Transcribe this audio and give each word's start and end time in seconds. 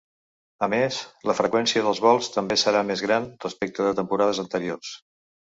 A 0.67 0.69
més, 0.73 0.95
la 1.31 1.35
freqüència 1.39 1.83
dels 1.87 2.01
vols 2.05 2.31
també 2.39 2.57
serà 2.63 2.81
més 2.89 3.05
gran 3.09 3.29
respecte 3.45 3.87
de 3.91 3.93
temporades 4.01 4.43
anteriors. 4.47 4.97